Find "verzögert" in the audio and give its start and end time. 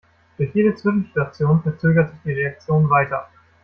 1.61-2.09